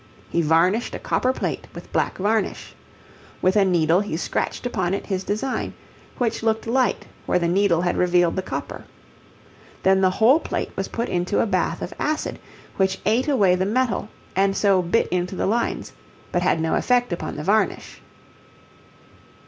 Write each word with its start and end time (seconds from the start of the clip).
He 0.31 0.41
varnished 0.41 0.95
a 0.95 0.99
copper 0.99 1.31
plate 1.31 1.67
with 1.75 1.93
black 1.93 2.17
varnish. 2.17 2.73
With 3.39 3.55
a 3.55 3.63
needle 3.63 3.99
he 3.99 4.17
scratched 4.17 4.65
upon 4.65 4.95
it 4.95 5.05
his 5.05 5.23
design, 5.23 5.75
which 6.17 6.41
looked 6.41 6.65
light 6.65 7.05
where 7.27 7.37
the 7.37 7.47
needle 7.47 7.81
had 7.81 7.97
revealed 7.97 8.35
the 8.35 8.41
copper. 8.41 8.85
Then 9.83 10.01
the 10.01 10.09
whole 10.09 10.39
plate 10.39 10.71
was 10.75 10.87
put 10.87 11.07
into 11.07 11.39
a 11.39 11.45
bath 11.45 11.83
of 11.83 11.93
acid, 11.99 12.39
which 12.77 12.97
ate 13.05 13.27
away 13.27 13.53
the 13.53 13.67
metal, 13.67 14.09
and 14.35 14.57
so 14.57 14.81
bit 14.81 15.07
into 15.09 15.35
the 15.35 15.45
lines, 15.45 15.93
but 16.31 16.41
had 16.41 16.59
no 16.59 16.73
effect 16.73 17.13
upon 17.13 17.35
the 17.35 17.43
varnish. 17.43 18.01